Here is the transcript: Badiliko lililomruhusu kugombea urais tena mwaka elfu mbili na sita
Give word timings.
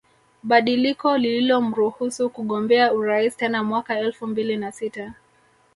Badiliko 0.43 1.17
lililomruhusu 1.17 2.29
kugombea 2.29 2.93
urais 2.93 3.37
tena 3.37 3.63
mwaka 3.63 3.99
elfu 3.99 4.27
mbili 4.27 4.57
na 4.57 4.71
sita 4.71 5.13